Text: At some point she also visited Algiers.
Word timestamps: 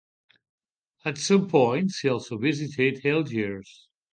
At 1.05 1.19
some 1.19 1.47
point 1.47 1.91
she 1.91 2.09
also 2.09 2.39
visited 2.39 3.05
Algiers. 3.05 3.87